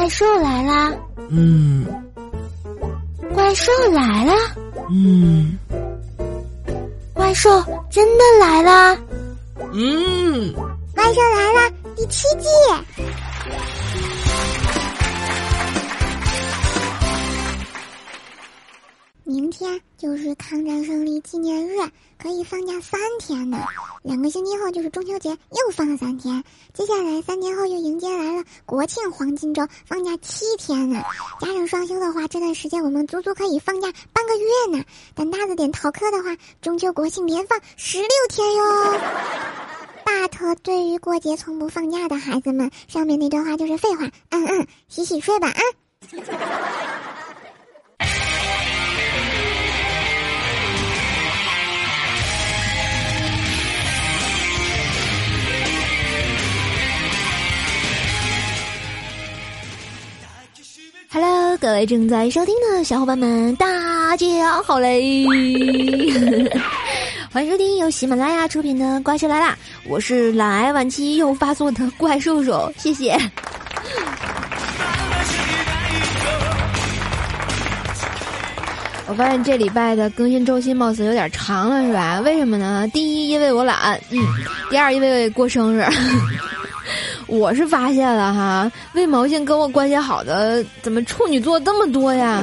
[0.00, 0.90] 怪兽来啦！
[1.28, 1.86] 嗯，
[3.34, 4.34] 怪兽来啦！
[4.88, 5.58] 嗯，
[7.12, 7.50] 怪兽
[7.90, 8.96] 真的来啦！
[9.74, 10.54] 嗯，
[10.94, 12.48] 怪兽来了第七季。
[19.24, 21.76] 明天就是抗战胜利纪念日，
[22.18, 23.62] 可以放假三天呢。
[24.02, 26.42] 两个星期后就是中秋节，又放了三天。
[26.72, 31.02] 接下来三天后又迎接来了国庆黄金周，放假七天呢。
[31.38, 34.82] 加上双休的话，这段时间我们足足可以放假半个月呢。
[35.14, 38.98] 胆大字点逃课的话，中秋国庆连放十六天哟。
[40.06, 44.10] 大特对于过节从不放假的孩子们，上面那段话就是废话。
[44.30, 45.60] 嗯嗯，洗洗睡吧啊。
[61.60, 65.26] 各位正在收听的小伙伴们，大家好嘞！
[67.30, 69.54] 欢迎收听由喜马拉雅出品的《怪兽来啦》，
[69.86, 73.14] 我是懒癌晚期又发作的怪兽兽，谢谢。
[79.06, 82.20] 我发现这礼拜的更新周期貌似有点长了，是吧？
[82.20, 82.88] 为什么呢？
[82.90, 84.18] 第一，因为我懒；嗯，
[84.70, 85.84] 第二，因为过生日。
[87.30, 92.42] 我是发现了哈，为毛线跟我关系好的怎么处女座这么多呀？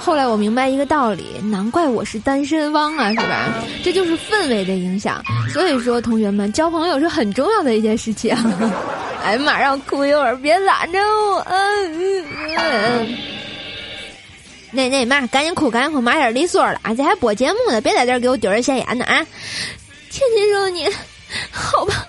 [0.00, 3.52] 后来我明白一个道理，难怪我是单身汪啊，是吧？
[3.84, 5.22] 这就是氛围的影响。
[5.52, 8.34] 所以说，同学们交朋友是很重要的一件事情。
[9.22, 11.40] 哎呀妈，让哭一会儿，别拦着我。
[11.46, 12.24] 嗯
[12.56, 13.18] 嗯。
[14.70, 19.26] 那那妈，赶紧哭，赶紧哭，马点利索了，俺这还播节目呢，别在这儿给我丢人现眼呢啊！
[20.08, 20.88] 倩倩说你，
[21.50, 22.06] 好吧。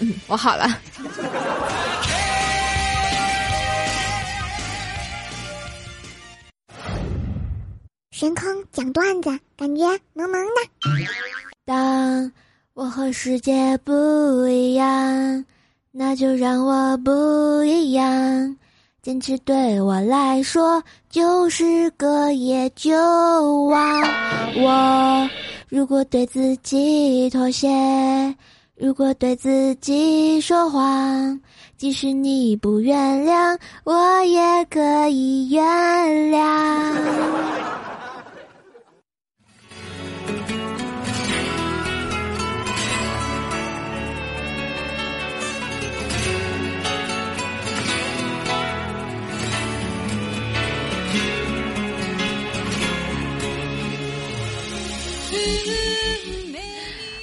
[0.00, 0.66] 嗯， 我好了。
[8.10, 10.62] 神空讲段子，感觉萌萌的。
[11.66, 12.32] 当
[12.72, 15.44] 我和世界不一样，
[15.92, 18.56] 那就让我不一样。
[19.02, 22.90] 坚持对我来说就是个野酒
[23.66, 24.02] 王。
[24.56, 25.30] 我
[25.68, 27.68] 如果对自己妥协。
[28.78, 31.40] 如果对自己说谎，
[31.78, 35.64] 即使你不原谅，我也可以原
[36.30, 37.85] 谅。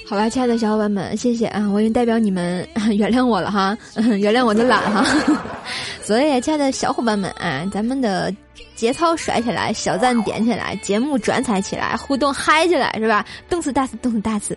[0.06, 1.66] 好吧，亲爱的小伙伴们，谢谢啊！
[1.72, 2.66] 我已经代表你们
[2.96, 3.76] 原谅我了哈，
[4.20, 5.04] 原谅我的懒哈。
[6.02, 8.32] 所以，亲爱的小伙伴们啊，咱们的
[8.76, 13.24] 节操甩起来，小赞点起来，节目转载起来，互动嗨起来，是吧？
[13.48, 14.56] 动次打次，动次打次，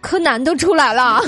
[0.00, 1.22] 柯南都出来了。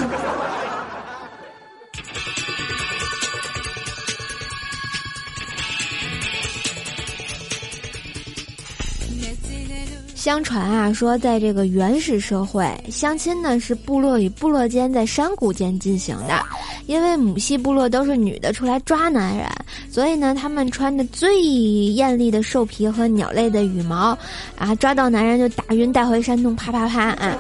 [10.21, 16.45] 相传啊，说在这个原始社会，相亲呢是部落与部落间在山谷间进行的，
[16.85, 19.49] 因为母系部落都是女的出来抓男人，
[19.91, 24.15] 所以呢，他们穿着最艳丽的兽皮和鸟类的羽毛，
[24.59, 27.35] 啊，抓到男人就打晕带回山洞，啪啪啪啊！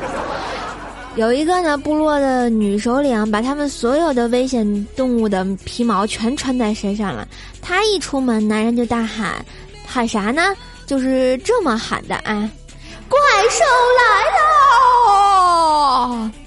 [1.16, 7.28] 有一个呢，部落的女首领把他们所有的危险动物的皮毛全穿在身上了，
[7.60, 9.44] 她一出门，男人就大喊，
[9.84, 10.54] 喊啥呢？
[10.86, 12.50] 就是这么喊的啊！
[13.40, 13.64] 怪兽
[13.96, 14.04] 来
[14.36, 14.44] 了！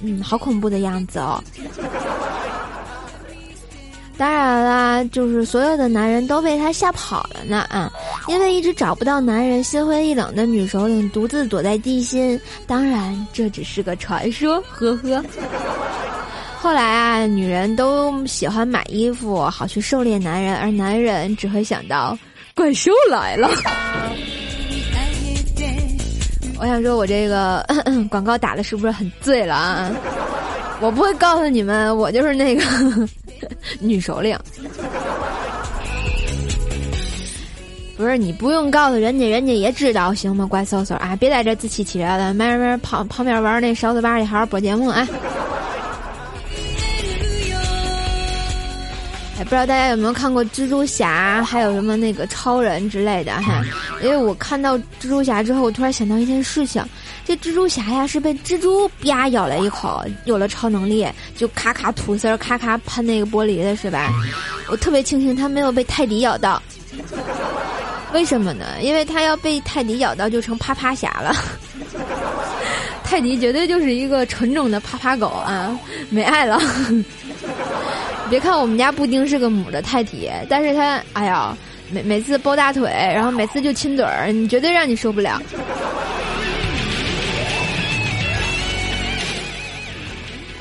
[0.02, 1.44] 嗯，好恐怖的样子哦。
[4.16, 7.92] 当然啦，就是所有的男人都被他吓跑了呢啊！
[8.28, 12.40] 因为一直找不到男人，心灰意冷的女首领独自躲在地心。
[12.68, 15.26] 当然，这只是个传说，呵呵。
[16.60, 22.16] 后来啊，女人都喜欢买衣服，好去狩猎男人，而男人只会想到
[22.54, 23.50] 怪兽来了。
[26.64, 27.62] 我想说，我这个
[28.10, 29.92] 广告打的是不是很醉了啊？
[30.80, 32.64] 我不会告诉你们，我就是那个
[33.82, 34.40] 女首领。
[37.98, 40.48] 不是你不用告诉人家，人家也知道，行吗？
[40.48, 41.18] 怪嗖嗖啊！
[41.18, 45.06] 别在这自欺欺人了，慢慢旁旁边玩那勺子吧里好好播节目啊！
[49.40, 53.64] 不知道大家有没有看过蜘蛛侠，还有什么那个超人之类的哈？
[54.02, 56.84] 因为我看到蜘蛛侠之后，我突然想到一件事情，
[57.26, 64.14] 这蜘蛛侠呀是被蜘蛛啪咬了一口，有了超能力，就咔咔吐丝儿，咔咔喷那个玻璃的是吧？
[64.70, 66.62] 我特别庆幸他没有被泰迪咬到，
[68.14, 68.66] 为什么呢？
[68.82, 71.36] 因为他要被泰迪咬到就成啪啪侠了。
[73.04, 75.78] 泰迪绝对就是一个纯种的啪啪狗啊，
[76.10, 76.60] 没爱了。
[78.30, 81.56] 别看我们家布丁是个母的泰迪，但是他哎呀，
[81.92, 85.42] 每每次抱大腿，然后每次就亲嘴儿，你绝对让你受不了。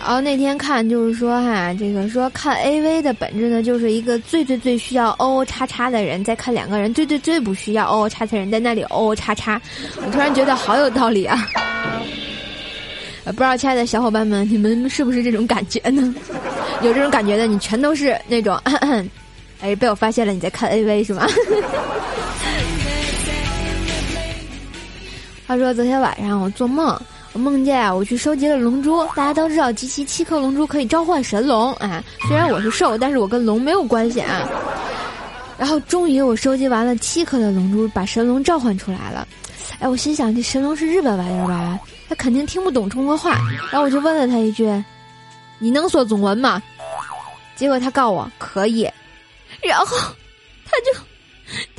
[0.04, 9.62] 然后那天看就是说哈，这个说看 A V 的本质呢，就是一个最最最需要 O O 叉叉的人在看两个人最最最不需要 O O 叉叉的人在那里 O O 叉叉，
[10.04, 11.48] 我突然觉得好有道理啊！
[13.24, 16.12] 呃，不知道亲爱的小伙伴们，你们是不是这种感觉呢？
[16.82, 18.56] 有这种感觉的，你全都是那种，
[19.60, 21.26] 哎，被我发现了你在看 A V 是吗？
[25.46, 26.98] 话说昨天晚上我做梦。
[27.34, 29.02] 我梦见啊，我去收集了龙珠。
[29.14, 31.72] 大家都知道，集齐七颗龙珠可以召唤神龙。
[31.74, 34.46] 啊，虽然我是兽，但是我跟龙没有关系啊。
[35.56, 39.26] 然后终于我收集完了七颗的龙珠，把神龙召唤出来了。
[39.78, 41.78] 哎，我心想这神龙是日本玩意儿吧？
[42.08, 43.38] 他肯定听不懂中国话。
[43.70, 44.70] 然后我就问了他一句
[45.58, 46.60] ：“你能说中文吗？”
[47.56, 48.88] 结果他告我可以。
[49.62, 49.96] 然后
[50.64, 50.92] 他就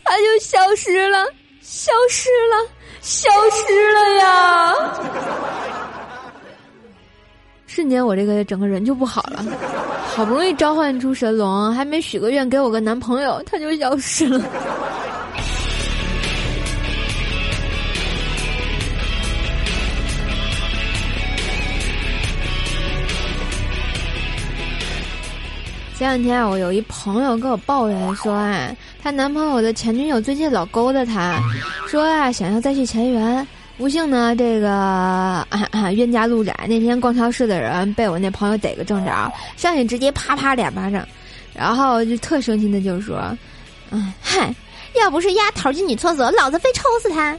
[0.03, 1.25] 他就消失了，
[1.61, 2.69] 消失了。
[3.01, 4.73] 消失了呀！
[7.67, 9.43] 瞬间我这个整个人就不好了，
[10.15, 14.39] 好不容易召唤出神龙，还没许个愿给我个男朋友，他就消失了。
[26.03, 28.69] 前两天我有一朋友跟我抱怨说啊。
[29.01, 31.39] 她男朋友的前女友最近老勾搭她，
[31.87, 33.47] 说啊想要再去前缘。
[33.77, 35.47] 不幸呢，这个
[35.95, 36.53] 冤家路窄。
[36.67, 41.07] 那天逛超市的人被我那朋友逮个正着，上去直接啪啪两巴掌，
[41.53, 43.33] 然后就特生气的就说
[43.89, 44.53] ：“嗯嗨，
[44.99, 47.29] 要不是丫头进女厕所，老子非抽死他！”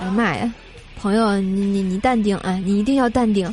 [0.00, 0.52] 哎呀妈呀，
[1.00, 3.48] 朋友你你你淡定啊，你一定要淡定。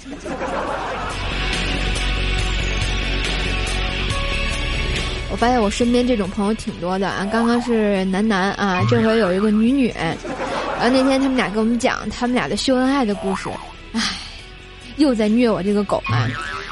[5.42, 13.50] 发现我身边这种朋友挺多的啊，刚刚是男男啊，这回有一个女女，然后那天他们俩跟我们讲他们俩的秀恩爱的故事，
[13.94, 14.00] 唉，
[14.98, 16.30] 又在虐我这个狗啊。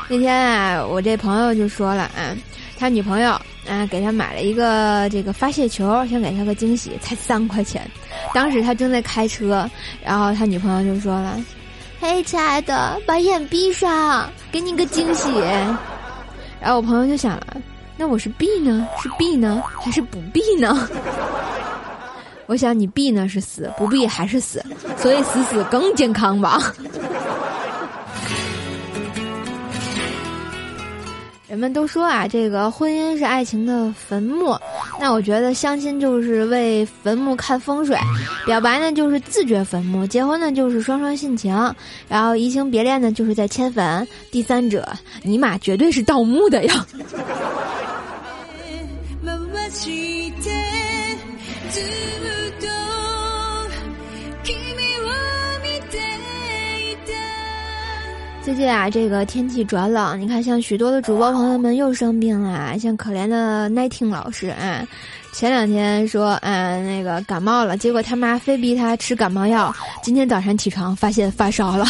[0.07, 2.38] 那天啊，我这朋友就说了啊，
[2.77, 3.31] 他女朋友
[3.68, 7.81] 啊给他买了一个这个发泄球，想给他个惊喜，才三块钱。
[8.36, 9.68] 当时他正在开车，
[10.06, 11.42] 然后他女朋友就说了
[12.00, 15.27] ：“嘿，亲爱的，把眼闭上，给你个惊喜。”
[16.62, 17.57] 然后我朋友就想了。
[18.00, 18.88] 那我是 B 呢？
[19.04, 19.62] 是 B 呢？
[19.78, 20.88] 还是不 B 呢？
[22.48, 24.63] 我想你 B 呢是死，不 B 还是死，
[24.96, 26.74] 所以死死更健康吧。
[31.50, 34.57] 人们都说啊，这个婚姻是爱情的坟墓。
[34.98, 37.98] 那我觉得相亲就是为坟墓看风水，
[38.46, 41.54] 表白呢就是自掘坟墓，结婚呢就是双双殉情，
[42.07, 44.07] 然后移情别恋呢就是在迁坟。
[44.31, 44.88] 第三者，
[45.22, 46.86] 尼玛绝对是盗墓的呀！
[49.69, 50.33] 最
[58.56, 64.83] 近啊，这个天气转冷，你看，像许多的主播朋友们又生病了，像可怜的奈听老师啊，
[65.33, 71.86] 前两天说嗯那个感冒了，结果他妈非逼他吃感冒药，今天早上起床发现发烧了。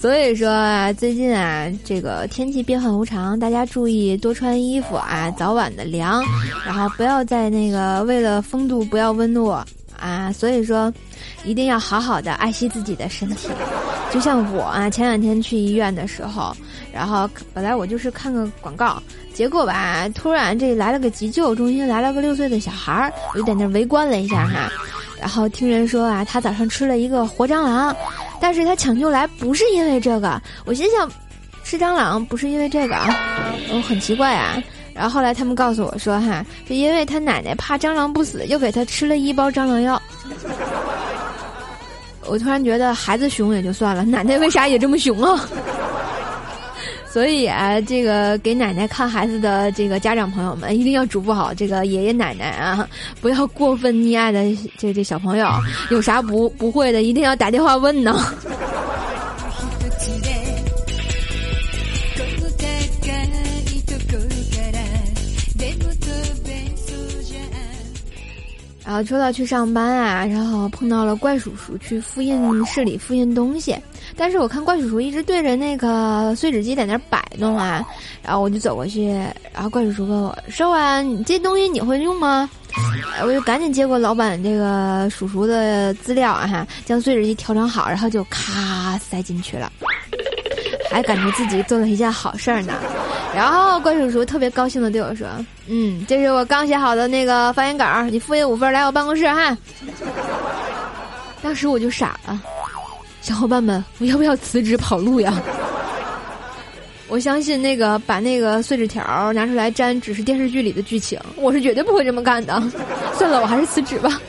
[0.00, 6.24] 所以说啊，最近啊，这个天气变幻无常，大家注意多穿衣服啊，早晚的凉，
[6.64, 9.54] 然后不要在那个为了风度不要温度
[9.98, 10.90] 啊，所以说
[11.44, 13.50] 一定要好好的爱惜自己的身体。
[14.10, 16.56] 就像我啊，前两天去医院的时候，
[16.90, 19.02] 然后本来我就是看个广告，
[19.34, 24.72] 结果吧，突然这来了个急救中心，来了个六岁的小孩儿，我就在那围观了一下哈，
[25.20, 27.94] 然后听人说啊，他早上吃了一个活蟑螂。
[28.40, 31.10] 但是他抢救来不是因为这个，我心想，
[31.62, 33.14] 吃蟑螂不是因为这个啊，
[33.72, 34.60] 我很奇怪啊。
[34.92, 40.00] 然后后来他们告诉我说，哈，是因为他奶奶怕蟑螂不死，又给他吃了一包蟑螂药。
[42.26, 45.48] 我突然觉得孩子熊也就算了，奶奶为啥也这么熊啊？
[47.12, 52.88] 所以啊，这个给奶奶看孩子的这个家长朋友们，一定要嘱咐好这个爷爷奶奶啊，
[53.20, 54.44] 不要过分溺爱的
[54.78, 55.48] 这这小朋友，
[55.90, 58.16] 有啥不不会的，一定要打电话问呢。
[68.82, 73.76] 然后抽到去上班啊，然后碰到了怪叔叔去复印室里复印东西，
[74.20, 77.82] 但是我看怪叔叔一直对着那个碎纸机在那摆弄啊，
[78.22, 79.08] 然后我就走过去，
[79.50, 82.50] 然后怪叔叔问我说完你这东西你会用吗？
[83.22, 89.72] 我就赶紧接过老板这个叔叔的资料啊，哈，将碎纸机调整好，然后就咔塞进去了，
[90.90, 92.74] 还感觉自己做了一件好事儿呢。
[93.34, 95.26] 然后怪叔叔特别高兴的对我说
[95.66, 99.56] ：“嗯，这是我刚写好的那个发言稿，你复印五份来我办公室哈。”
[101.42, 102.38] 当时我就傻了，
[103.20, 105.40] 小伙伴们，我要不要辞职跑路呀？
[107.08, 112.62] 我相信那个把那个碎纸条拿出来粘只是电视剧里的剧情，我是绝对不会这么干的。
[113.18, 114.20] 算了，我还是辞职吧。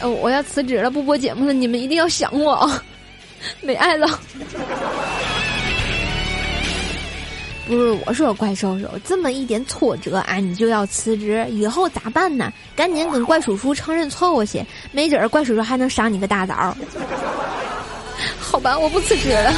[0.00, 2.70] 呃，我要辞职了，不播节目了，你们一定要想我。
[3.62, 4.06] 没爱了，
[7.70, 12.52] 不是我说怪兽兽，这么一点挫折啊，你就要辞职，以后咋办呢？
[12.74, 14.60] 赶紧跟怪叔叔承认错误去，
[14.90, 16.76] 没准儿怪叔叔还能赏你个大枣。
[18.40, 19.54] 好吧，我不辞职了，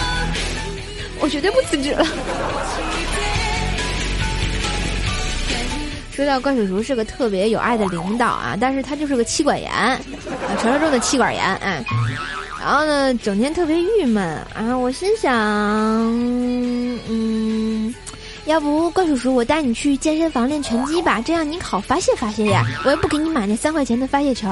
[1.20, 2.06] 我绝对不辞职了。
[6.12, 9.98] 说到怪叔叔是个特别有爱的领导啊，但是他就是个妻管严，啊，
[10.60, 11.82] 传说中的妻管严，哎。
[12.64, 14.72] 然后呢，整天特别郁闷啊！
[14.78, 15.34] 我心想，
[17.08, 17.92] 嗯，
[18.44, 22.64] 要不怪叔叔，我带你去健身房练拳击吧，这样你好发泄发泄呀！
[22.86, 24.48] 我也不给你买那三块钱的发泄球。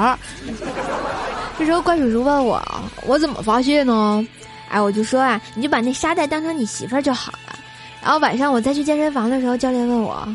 [1.57, 2.61] 这时候怪叔叔问我，
[3.07, 4.27] 我怎么发泄呢？
[4.71, 7.57] 哎，我就说啊，你就把那沙袋当成你媳妇儿就好了。
[8.03, 10.27] 然后晚上我再去健身房的时候，教练问我，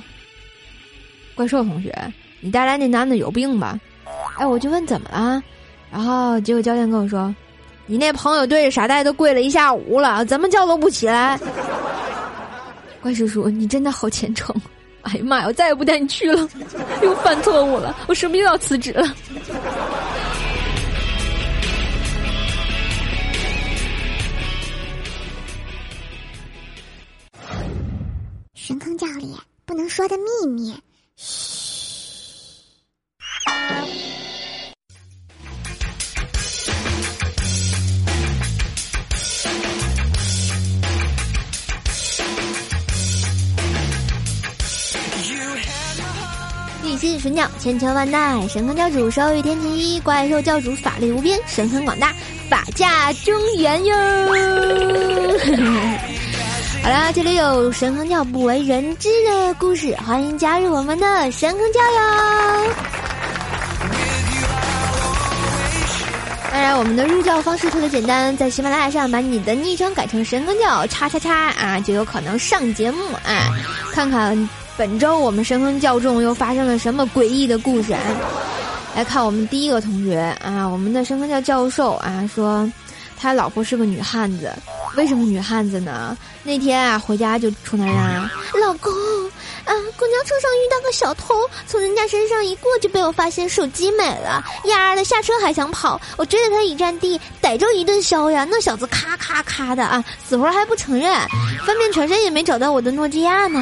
[1.35, 1.93] 怪兽同学，
[2.39, 3.77] 你带来那男的有病吧？
[4.37, 5.43] 哎，我就问怎么了？
[5.91, 7.35] 然后结果教练跟我说。
[7.87, 11.39] 你那朋友对着傻呆都跪了一下午了，怎么叫都不起来。
[13.01, 14.55] 怪叔叔，你真的好虔诚！
[15.03, 16.49] 哎呀妈呀，我再也不带你去了，
[17.03, 19.05] 又犯错误了，我是不是又要辞职了？
[28.55, 30.73] 神坑教里不能说的秘密，
[31.15, 31.45] 嘘。
[47.25, 52.13] 神教千秋万代，神坑教主手语天机，怪兽教主法力无边，神坑广大，
[52.51, 53.95] 法驾中原哟。
[56.83, 62.71] 好了，这里有神坑教不为人知的故事，欢迎加入我们的神坑教哟。
[66.51, 73.49] 当然，我们的入教方式特别简单，在喜马拉雅上把你的昵称改成神坑教叉叉叉啊，就有可能上节目啊，
[73.91, 74.47] 看看。
[74.77, 77.95] 本周我们神坑教众又发生了什么诡异的故事？
[78.95, 82.69] 来看我们第一个同学啊，我们的神坑教教授啊说，
[83.17, 84.53] 他老婆是个女汉子，
[84.97, 86.17] 为什么女汉子呢？
[86.43, 88.29] 那天啊回家就冲他嚷
[88.61, 88.91] ：“老公。”
[89.65, 89.73] 啊！
[89.97, 91.33] 公交车上遇到个小偷，
[91.65, 98.45] 从人家身上一过就被我发现手机没了，丫的下车还想跑，我追着他一站地，逮着一顿削呀！
[98.47, 101.11] 那小子咔咔咔的啊，死活还不承认，
[101.65, 103.59] 翻遍全身也没找到我的诺基亚呢。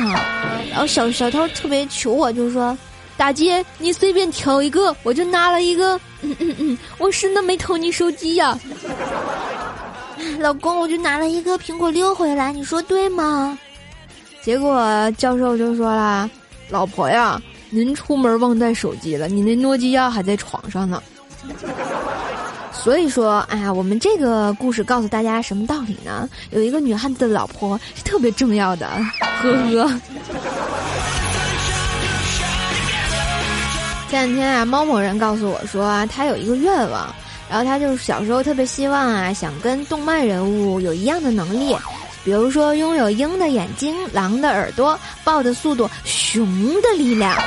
[0.74, 2.76] 然后小小偷特别求我，就说
[3.16, 8.58] ：“大姐，你随便挑一个，我就拿了一个。”嗯嗯嗯，我真的没偷你手机呀，
[10.40, 13.56] 老公，我就拿了一个苹果六回来，你说对吗？
[14.42, 16.28] 结果教授就说了
[16.70, 17.40] ：“老婆呀，
[17.70, 21.04] 您出门忘带手机了，你那诺基亚还在床上呢。”
[22.84, 26.28] 所以说，哎呀，我们这个故事告诉大家什么道理呢？
[26.52, 28.88] 有一个女汉子的老婆是特别重要的，
[29.42, 30.02] 呵呵。
[34.10, 37.16] 前两天啊，猫某人告诉我说，他有一个愿望，
[37.50, 41.74] 然后他就是小时候特别希望啊，想跟动漫人物有一样的能力。
[42.26, 46.46] 比如说，拥有鹰的眼睛、狼的耳朵、豹的速度、熊
[46.82, 47.38] 的力量。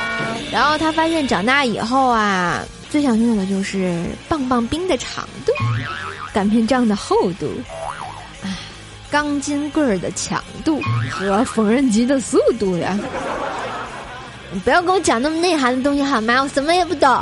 [0.50, 5.52] 然后他发现长大以后啊，最想拥有的就是棒棒冰的长度、
[6.32, 7.50] 擀面杖的厚度、
[8.42, 8.56] 唉，
[9.10, 12.98] 钢筋棍儿的强度和缝纫机的速度呀！
[14.52, 16.40] 你不要跟我讲那么内涵的东西好吗？
[16.42, 17.08] 我什么也不懂。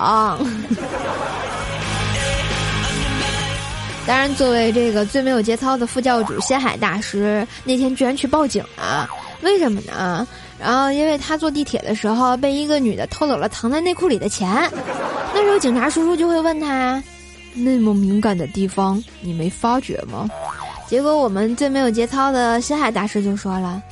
[4.06, 9.08] 当然，作为这个最没有节操的副教主仙海大师，那天居然去报警了，
[9.40, 10.28] 为什么呢？
[10.58, 14.48] 然后，因为他坐地铁的时候被一个女的偷走了藏在内裤里的钱，
[15.34, 17.02] 那时候警察叔叔就会问他
[17.54, 20.28] ：“那么敏感的地方，你没发觉吗？”
[20.86, 23.82] 结果我们最没有节操的仙海大师就说了：“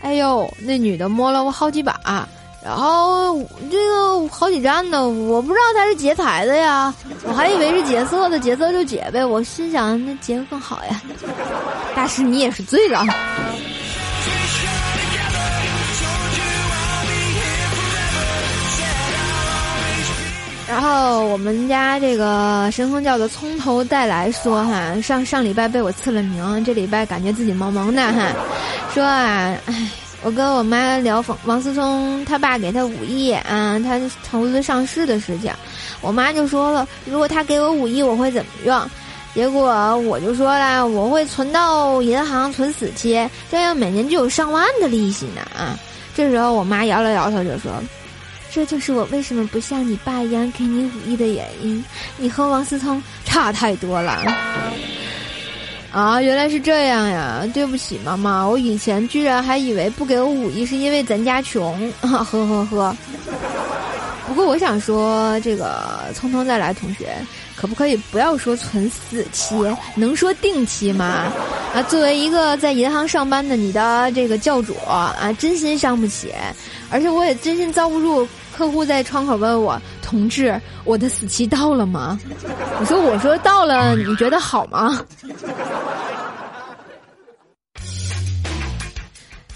[0.00, 2.28] 哎呦，那女的摸了我好几把，
[2.64, 3.36] 然后
[3.70, 9.24] 这个好几站呢，我不知道他是劫财的呀，我还以为是劫色的，劫色就劫呗。
[9.24, 11.02] 我心想那劫更好呀。
[11.96, 13.04] 大师你也是醉了。
[20.68, 28.32] 然后我们家这个神风教的从头再来说哈，上上礼拜被我赐了名，这礼拜感觉自己萌萌的哈，
[28.92, 29.90] 说啊，哎。
[30.22, 35.52] 我跟我妈聊王王思聪他爸给他五亿啊，他投资上市的事情，
[36.00, 38.90] 我妈就说了，如果他给我五亿，我会怎么用？
[39.34, 45.78] 结果我就说了，我会存到银行存死期，这样每年就有上万的利息呢啊！
[46.16, 47.70] 这时候我妈摇了摇头就说
[48.54, 51.84] ：“这就是我为什么不像你爸一样给你五亿的原因，
[52.16, 54.22] 你和王思聪差太多了。”
[55.90, 57.44] 啊，原来是这样呀！
[57.52, 62.96] 对不起，妈妈，我以前居然还以为不给我五亿是因为咱家穷，呵呵呵。
[64.26, 67.14] 不过我想说，这个从头再来，同学，
[67.56, 69.54] 可不可以不要说存死期，
[69.94, 71.32] 能说定期吗？
[71.74, 76.32] 啊，作为一个在银行上班的你的这个教主啊，真心伤不起，
[76.90, 78.26] 而且我也真心遭不住。
[78.56, 82.18] 客户在窗口问我：“同志，我的死期到了吗？”
[82.80, 85.04] 我说：“我说到了，你觉得好吗？”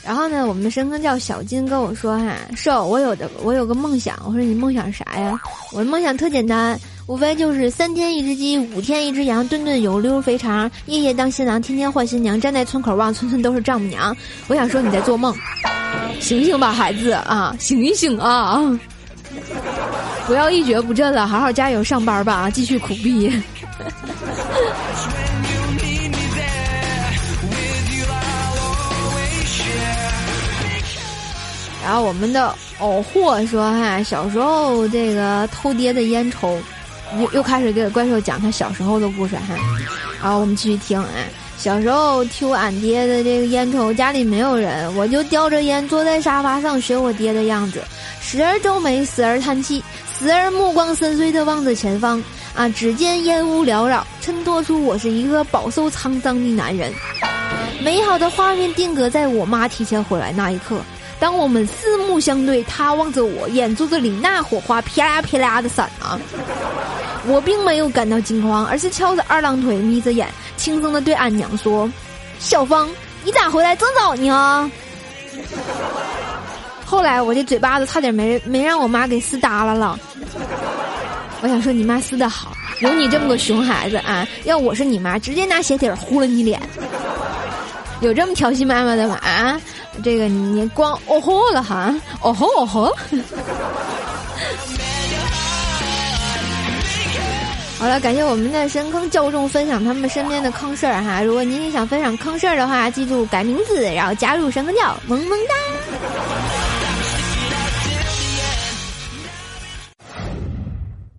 [0.05, 5.39] 然后呢，我们的深坑叫小金跟我说：“哈，瘦，我有的，我有个梦想。”我说：“你梦想啥呀？”
[5.73, 14.15] 我的梦想特简单，无非就是三天一只鸡，五天一只羊，顿顿有溜肥肠，夜夜当新郎，天天换新娘，站在村口望，村村都是丈母娘。
[14.47, 15.35] 我想说你在做梦。
[16.21, 18.61] 醒醒吧，孩子啊，醒一醒啊！
[20.27, 23.33] 不要一蹶不振了，好好加油上班吧，继续苦逼。
[31.83, 36.59] 然后我们的偶货说哈，小时候这个偷爹的烟抽，
[37.21, 39.55] 又又开始给怪兽讲他小时候的故事哈。
[40.23, 41.09] 然后我们继续听啊。
[41.57, 47.83] 小时候听俺爹的这个烟抽，家里没有人，我就叼着烟坐在沙发上学我爹的样子，
[48.21, 49.83] 时而皱眉，时而叹气，
[50.17, 52.23] 时而目光深邃的望着前方。
[52.55, 56.93] 啊，只见烟雾缭绕，衬托出我是一个饱受沧桑的男人。
[57.81, 60.81] 美好的画面定格在我妈提前回来那一刻，
[61.21, 66.19] 当我们四目相对，他望着我，眼珠子里那火花啪啦啪啦的闪啊。
[67.27, 71.91] 我并没有感到惊慌，而是翘着二郎腿，眯着眼，轻声的对俺娘说
[72.39, 72.89] ：“小芳，
[73.25, 74.71] 你咋回来这么早呢？”
[76.87, 79.99] 后来我这嘴巴子差点没没让我妈给撕耷拉了。
[81.43, 84.27] 我想说你妈撕的好，有你这么个熊孩子啊！
[84.45, 86.61] 要我是你妈，直接拿鞋底儿呼了你脸。
[88.01, 89.17] 有这么调戏妈妈的吗？
[89.17, 89.61] 啊，
[90.03, 92.97] 这个你光哦吼了哈，哦吼哦吼。
[97.79, 101.23] 好了，感谢我们的深坑教众分享他们身边的坑事儿哈。
[101.23, 105.55] 如果您也想分享坑事儿的话，记住改名字，然后加入神坑教，萌萌哒。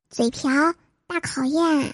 [0.10, 0.52] 嘴瓢
[1.08, 1.94] 大考验。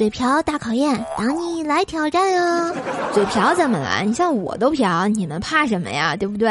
[0.00, 2.74] 嘴瓢大考验，等你来挑战哦！
[3.12, 4.00] 嘴瓢怎么了？
[4.02, 6.16] 你像我都瓢，你们怕什么呀？
[6.16, 6.48] 对不对？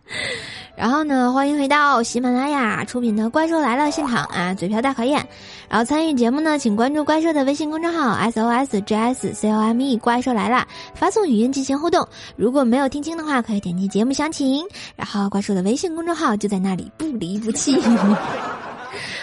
[0.74, 4.54] 然后呢，欢迎回到喜马拉雅出品的《怪兽来了》现场啊！
[4.54, 5.22] 嘴瓢大考验，
[5.68, 12.08] 然后参与节目呢，请关注怪兽的微信公众号 S O S J S C O M E，怪兽来了，发送语音进行互动。
[12.36, 14.64] 如果没有听清的话，可以点击节目详情，
[14.96, 17.78] 然后怪兽的微信公众号就在那里，不离不弃。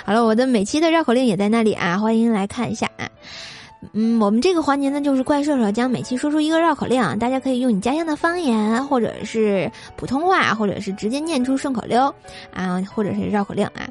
[0.05, 3.09] 好了，我的每期的绕口令也在那里啊，欢迎来看一下啊。
[3.91, 12.13] 嗯，我们这个环节呢，就是怪兽兽将每期说出一个绕口令，大家可以用你家乡的方言，或者是普通话，或者是直接念出顺口溜
[12.53, 13.87] 啊，或者是绕口令啊。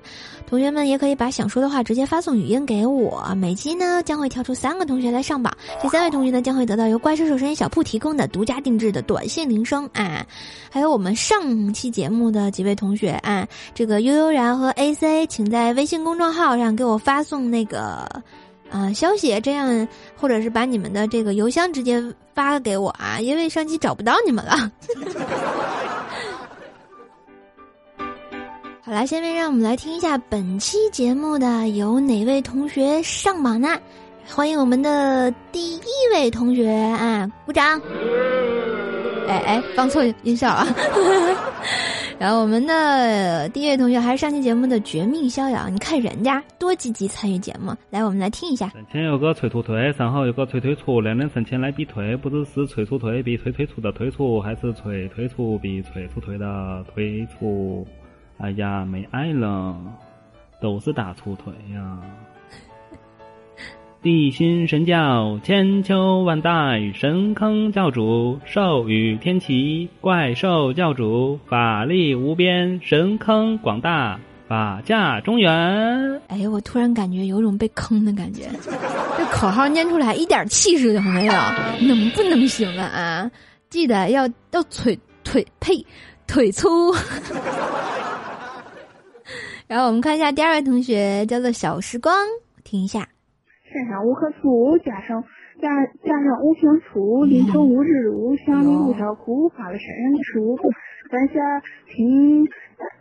[0.47, 3.33] 同学们也可以把想说的话直接发送语音给我。
[3.37, 10.27] 每期呢将会挑出三个同学来上榜，这三位同学呢将会得到由怪兽兽声音小铺提供的独家定制的短信铃声啊，
[10.71, 18.07] 还有我们上期节目的几位同学啊，这个悠悠然和 AC，请在微信公众号上给我发送那个。
[18.73, 22.03] 啊，消息这样，或者是把你们的这个邮箱直接
[22.35, 24.53] 发给我啊，因为上期找不到你们了。
[28.85, 33.79] 好了，下面让我们来听一下本期节目的有哪位同学上榜呢？
[34.35, 35.83] 欢迎我们的第一
[36.13, 37.81] 位同学啊，鼓掌！
[39.29, 40.67] 哎哎，放错音效啊！
[42.23, 47.75] 然后我们的第一位同学还是上期节目的绝命逍遥，你看人家多积极参与节目。
[47.91, 48.69] 来，我们来听一下。
[48.69, 57.85] 神前有个催吐腿，身后有个催退出，两人神前来比退，不知是催促退比催退出的退出，还是催退出比催促退的退出。
[58.39, 59.77] 哎呀，没爱了，
[60.61, 61.99] 都是大粗腿呀。
[64.03, 76.21] 地心神教千秋万代，神坑教主授予天齐，怪兽教主法力无边，神坑广大，法驾中原。
[76.27, 78.51] 哎，我突然感觉有种被坑的感觉，
[79.17, 81.33] 这口号念出来一点气势都没有，
[81.81, 83.31] 能不能行了啊？
[83.71, 85.87] 记得要要腿腿呸
[86.27, 86.93] 腿粗。
[89.69, 92.13] 然后我们看一下第二位同学，叫做小时光，
[92.65, 93.07] 听一下。
[93.73, 95.25] 山上无棵树，加上
[95.61, 100.59] 加加上五片醋，淋成五日露，想你五条裤，画了山上的树，
[101.11, 102.47] 山下听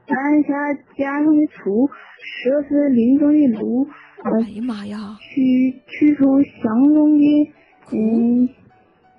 [0.07, 1.89] 山下加上的醋，
[2.23, 3.87] 设是林中的路。
[4.23, 4.97] 哎呀妈呀！
[5.19, 7.53] 取取出相中的
[7.91, 8.47] 嗯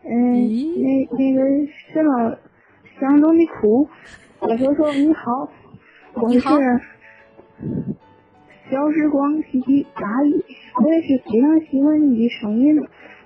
[0.05, 0.49] 嗯
[0.81, 1.41] 那那个
[1.93, 2.39] 什么
[3.01, 3.89] 相中的苦。
[4.41, 5.51] 我说说你好，
[6.15, 6.41] 我是。
[8.73, 10.33] 小时光，嘻嘻，大意，
[10.83, 12.75] 我也是非常喜欢你的声音，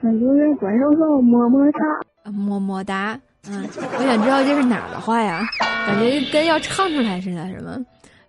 [0.00, 3.16] 那就是怪兽兽，么么哒，么么哒。
[3.48, 3.62] 嗯，
[3.96, 5.40] 我想知道这是哪儿的话呀？
[5.86, 7.78] 感觉跟要唱出来似的，什么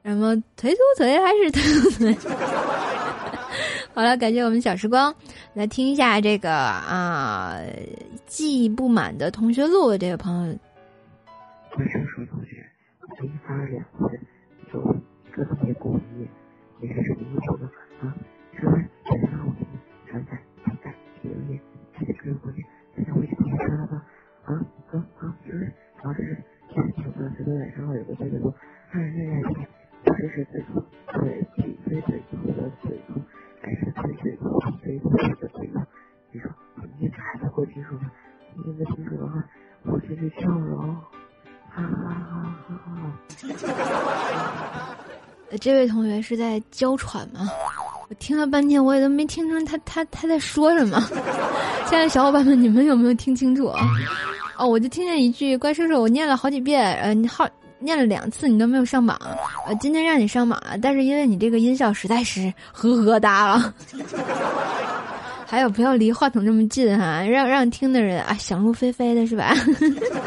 [0.04, 2.16] 什么腿粗腿还是腿粗腿？
[3.96, 5.12] 好了，感谢我们小时光，
[5.56, 7.58] 来听一下这个啊，
[8.28, 10.56] 记忆不满的同学录，这位朋友。
[11.74, 12.64] 怪兽兽同学，
[13.02, 14.20] 我一发两次，
[14.72, 14.80] 就
[15.28, 16.17] 一个特别故意。
[16.80, 17.67] 你是什么意思呢？
[46.22, 47.50] 是在娇喘吗？
[48.10, 51.02] 我听了半天，我也都没听清他他他在说什么。
[51.88, 53.72] 亲爱的小伙伴们，你们有没有听清楚？
[54.58, 57.48] 哦，我就听见一句“怪叔叔”，我念了好几遍，呃，你好，
[57.80, 59.20] 念了两次，你都没有上榜。
[59.68, 63.74] 呃，今天让你上榜，但是因为你这个音效实在是呵呵哒了。
[65.46, 69.54] 还有，不要离话筒这么近哈，让让听的人啊想入非非的是吧？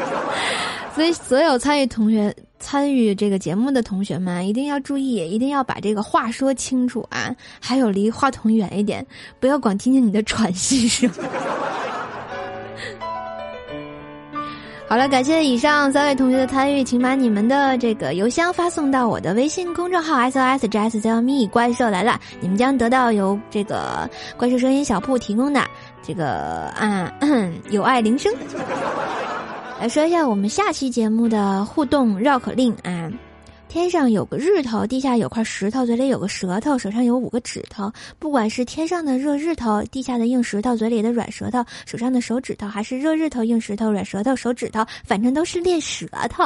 [0.95, 7.35] 所以，所有参与同学、参与这个节目的同学们，一定要注意，一定要把这个话说清楚啊！
[7.59, 9.05] 还有，离话筒远一点，
[9.39, 11.09] 不要光听见你的喘息声。
[14.87, 25.65] 好了，感谢以上三位同学的参与，请把你们的这个邮箱发送到我的微信公众号 S O S J S Z M E 怪兽来了，你们将得到由这个怪兽声音小铺提供的
[26.03, 27.11] 这个啊
[27.71, 28.33] 有爱铃声。
[29.81, 33.11] 来说一下我们下期节目的互动绕口令啊！
[33.67, 37.91] 天上有个日头，地下有块石头，嘴里有个舌头，手上有五个指头。
[38.19, 46.43] 不管是天上的热日头，地下的硬石头，嘴里的软舌头，手上的手指头，还是热日头、硬石头、软舌头、手指头，反正都是练舌头。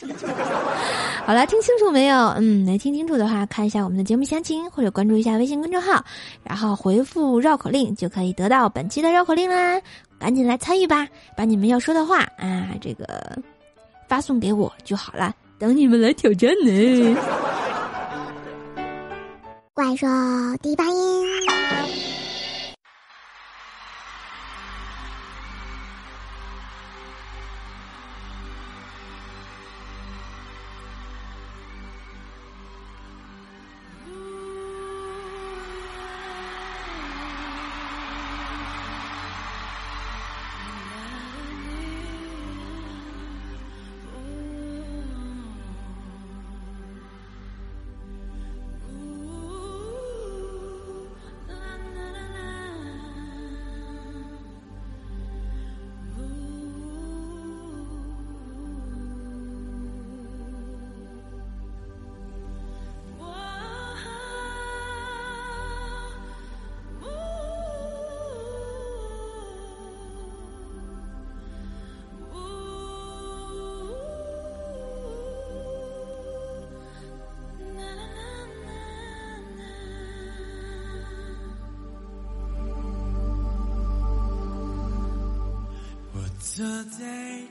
[1.26, 2.16] 好了，听清楚没有？
[2.38, 6.04] 嗯，没听清楚的话，看一下我们的节目详情，或者关注一下微信公众号，
[6.42, 9.80] 然后回复绕口令，就可以得到本期的绕口令啦。
[10.18, 13.06] 赶紧来参与吧，把你们要说的话啊，这个
[14.08, 17.16] 发送给我就好了，等你们来挑战呢。
[19.72, 20.06] 怪兽
[20.62, 21.19] 第八音。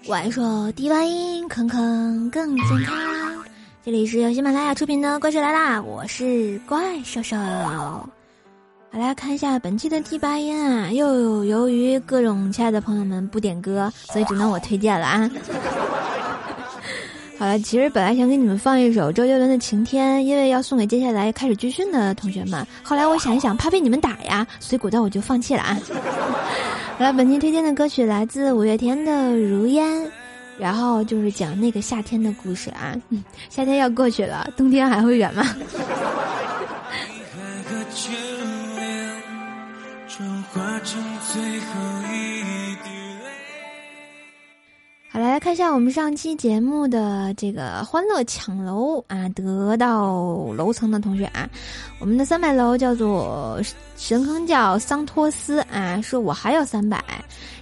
[0.08, 2.98] 晚说低八音，坑坑更健康。
[3.84, 7.38] 这里是由喜马拉雅出品的《怪兽来啦》，我是怪兽兽。
[7.38, 8.10] 好
[8.92, 15.30] 来看一下本期的第八音啊，又由于各种亲爱的朋友们不点歌，所以只能我推荐了啊。
[17.38, 22.68] 好了，其实本来想给你们放一首周杰伦的《晴天》，因为要送给接下来开始军训的同学们。
[22.84, 25.80] 后来我想一想，怕被你们打呀，所以果断我就放弃了啊。
[27.00, 29.88] 好了，本期推荐的歌曲来自五月天的《如烟》，
[30.58, 32.94] 然后就是讲那个夏天的故事啊。
[33.48, 35.46] 夏天要过去了，冬天还会远吗？
[45.12, 50.14] 好，来看一下我们上期节目的这个欢乐抢楼啊，得到
[50.56, 51.50] 楼层的同学啊，
[51.98, 53.60] 我们的三百楼叫做
[53.98, 57.04] 神坑叫桑托斯啊，说我还有三百，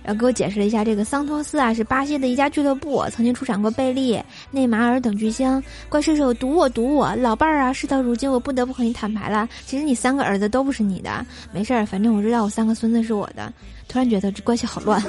[0.03, 5.63] 然后给我解释了一下，这个桑托斯啊是巴西的一家俱乐部，曾经出产过贝利、内马尔等巨星。
[5.87, 13.53] 怪兽兽赌我赌我，老伴儿啊，事到如今我不得不和你坦白了，其实你三个儿子都不是你的，没事儿，反正我知道我三个孙子是我的。
[13.87, 15.01] 突然觉得这关系好乱。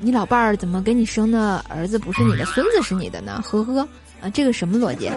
[0.00, 3.42] 你老伴儿怎么给你生的儿子不是你的，孙子是你的呢？
[3.44, 3.86] 呵呵，
[4.22, 5.10] 啊，这个什么逻辑？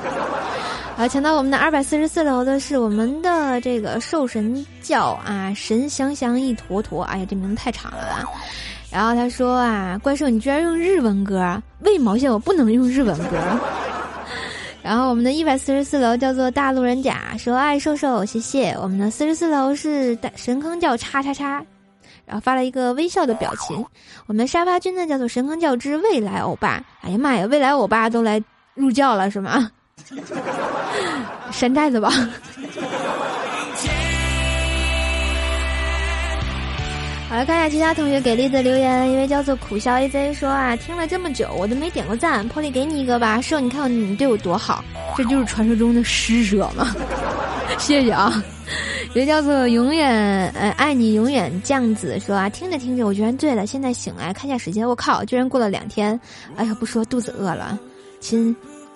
[0.95, 8.23] 好， 抢到我们的二百四十四楼的是我们的这个兽神教啊，神祥祥一坨坨，哎呀，这名字太长了啊。
[8.91, 13.37] 然后他说啊，怪兽你居然用日文歌，为毛线我不能用日文歌？
[14.83, 18.75] 然后我们的一百四十四楼叫做大陆人甲，说爱瘦瘦，谢谢。
[18.81, 21.63] 我们的四十四楼是大神坑教叉叉叉。
[22.25, 23.85] 然后发了一个微笑的表情。
[24.27, 26.83] 我们沙发君呢叫做神坑教之未来欧巴。
[27.01, 29.71] 哎呀妈呀，未来欧巴都来入教了是吗？
[31.51, 32.11] 山寨的吧。
[37.33, 44.85] 好来看一下其他同学给力的留言，一位叫做苦笑 AZ 说啊，听了这么久我都没点过赞，破例给你一个吧，瘦你看你对我多好，
[45.17, 46.95] 这就是传说中的施舍吗？
[47.79, 48.31] 谢谢啊。
[49.15, 56.19] 这叫做永远呃爱你永远酱子说啊，听着听着我居然醉了，现在醒来看下时间，我靠，居然过了两天，
[56.55, 57.79] 哎呀不说肚子饿了，
[58.19, 58.55] 亲，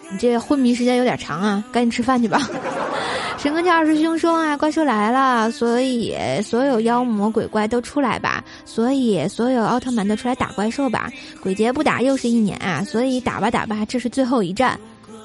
[0.09, 2.49] 你这昏迷时间有点长啊，赶紧吃饭去吧。
[3.37, 14.79] 神坑教二师兄说啊，怪兽来了，所以所有妖魔鬼怪都出来吧，所以所有奥特曼都出来打怪兽吧，鬼节不打又是一年啊，所以打吧打吧，这是最后一战。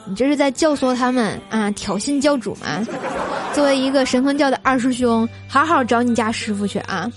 [0.05, 2.87] 你这是在教唆他们啊，挑衅教主吗？
[3.55, 7.09] 作为一个神坑教的二师兄，好好找你家师傅去啊！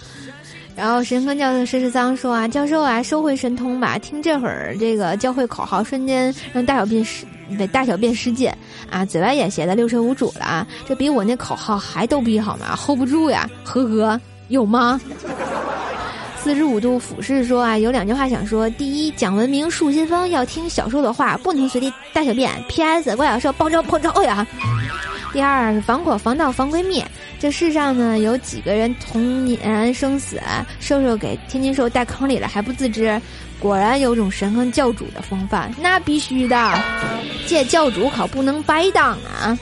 [0.75, 7.25] 然后神坑教授石十桑说啊，教授啊，收回神通吧，听这会儿这个教会口号，瞬间让大小便失，
[7.71, 8.51] 大小便失禁
[8.91, 14.99] 啊，嘴歪眼斜的六神无主了啊，这比我那口号还逗逼好吗？hold 不住呀，呵呵，有吗？
[16.38, 22.51] 四十五度俯视说啊，有两句话想说：第一，讲文明树新风，要听小兽的话，不能随地大小便。
[22.67, 23.15] P.S.
[23.15, 24.45] 怪小兽爆招破招呀！
[25.33, 27.03] 第二，防火防盗防闺蜜。
[27.45, 30.41] 这世上呢，有几个人同年生死，
[30.79, 33.21] 兽兽给天津兽带坑里了还不自知，
[33.60, 35.71] 果然有种神坑教主的风范。
[35.79, 36.73] 那必须的，
[37.45, 39.55] 借教主可不能白当啊！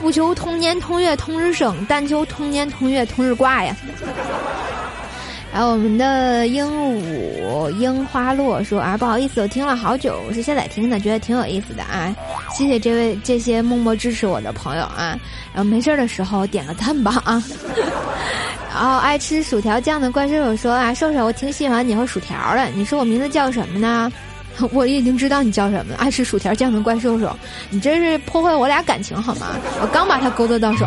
[0.00, 3.74] 不求同年同月同日生，但求同年同月同日挂呀！
[5.52, 12.14] 然后我们的鹦鹉樱花落说啊，不好意思，我听了好久，我是现在听的，觉得挺有意思的啊，
[12.54, 15.18] 谢谢这位这些默默支持我的朋友啊，
[15.52, 17.42] 然后没事儿的时候点个赞吧啊。
[18.72, 24.10] 然后爱吃薯条酱的怪兽兽说啊，瘦瘦，我挺喜欢你和薯条的，你说我名字叫什么呢？
[24.72, 27.34] 我已经知道你叫什么了，爱吃薯条酱的怪兽兽，
[27.70, 29.56] 你真是破坏我俩感情好吗？
[29.80, 30.86] 我刚把他勾搭到手。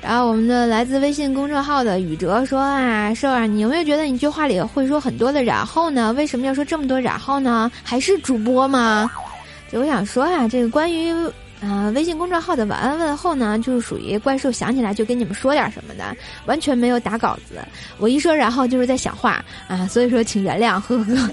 [0.00, 6.12] 然后我们的来自微信公众号的宇哲说啊，瘦儿，你有没有觉得你句话里会说很多的然后呢？
[6.12, 7.70] 为什么要说这么多然后呢？
[7.82, 9.10] 还是主播吗？
[9.70, 11.12] 就我想说啊，这个关于
[11.60, 17.56] 啊微信公众号的晚安问候呢，就是属于怪兽想起来就跟你们说点什么的，完全没有打稿子。
[17.98, 21.30] 我一说然后就是在想话啊，所以说请原谅，呵呵。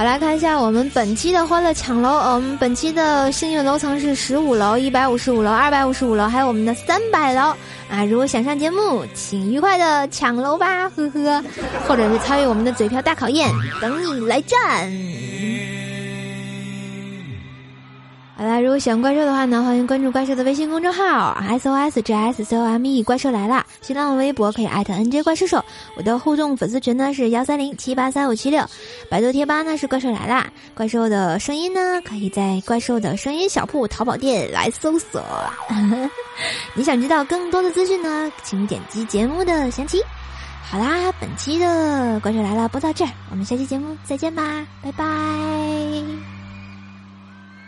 [0.00, 2.08] 好，来看一下我们本期的欢乐抢楼。
[2.08, 7.54] 我们本期的幸运楼层是十五楼、一百五十五楼、二百五十五楼，还有我们的三百楼。
[7.90, 11.44] 啊，如果想上节目，请愉快的抢楼吧，呵呵，
[11.86, 14.90] 或者是参与我们的嘴瓢大考验，等你来战。
[18.40, 23.66] 好了，如果喜欢怪兽的话呢，欢迎关注怪兽的微信公众号 S O S J S C O M E，怪兽来啦！
[23.82, 25.62] 新浪微博可以艾特 N J 怪兽兽。
[25.94, 28.64] 我的互动粉丝群呢是幺三零七八三五七六，
[29.10, 30.50] 百度贴吧呢是怪兽来啦。
[30.74, 35.22] 怪兽的声音呢，可以在怪兽的声音小铺淘宝店来搜索。
[36.72, 40.00] 你想知道更多的资讯呢，请点击节目的详情。
[40.62, 46.39] 好啦，本期的怪兽来了播到这儿，我们下期节目再见吧，拜拜。